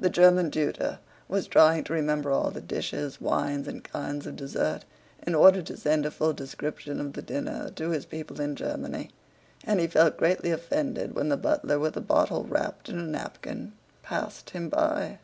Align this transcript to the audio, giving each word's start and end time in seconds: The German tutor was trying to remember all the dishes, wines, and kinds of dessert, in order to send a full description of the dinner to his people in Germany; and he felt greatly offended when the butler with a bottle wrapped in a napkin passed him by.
The 0.00 0.10
German 0.10 0.50
tutor 0.50 0.98
was 1.28 1.46
trying 1.46 1.84
to 1.84 1.92
remember 1.92 2.32
all 2.32 2.50
the 2.50 2.60
dishes, 2.60 3.20
wines, 3.20 3.68
and 3.68 3.84
kinds 3.84 4.26
of 4.26 4.34
dessert, 4.34 4.80
in 5.24 5.32
order 5.32 5.62
to 5.62 5.76
send 5.76 6.04
a 6.04 6.10
full 6.10 6.32
description 6.32 7.00
of 7.00 7.12
the 7.12 7.22
dinner 7.22 7.70
to 7.76 7.90
his 7.90 8.04
people 8.04 8.40
in 8.40 8.56
Germany; 8.56 9.10
and 9.62 9.78
he 9.78 9.86
felt 9.86 10.16
greatly 10.16 10.50
offended 10.50 11.14
when 11.14 11.28
the 11.28 11.36
butler 11.36 11.78
with 11.78 11.96
a 11.96 12.00
bottle 12.00 12.42
wrapped 12.42 12.88
in 12.88 12.98
a 12.98 13.04
napkin 13.06 13.72
passed 14.02 14.50
him 14.50 14.68
by. 14.70 15.20